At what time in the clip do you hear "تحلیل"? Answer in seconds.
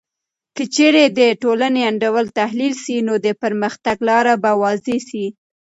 2.39-2.73